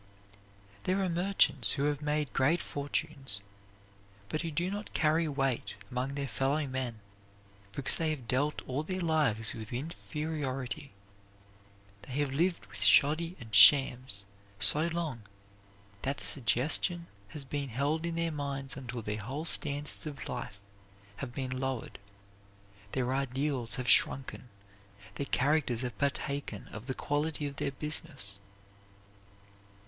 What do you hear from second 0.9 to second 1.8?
are merchants